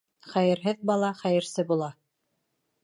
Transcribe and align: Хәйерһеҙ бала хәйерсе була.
Хәйерһеҙ 0.29 0.81
бала 0.91 1.11
хәйерсе 1.21 1.67
була. 1.73 1.93